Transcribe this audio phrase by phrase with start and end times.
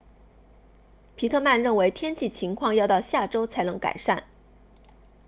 [1.15, 4.23] 皮特曼认为天气情况要到下周才能改善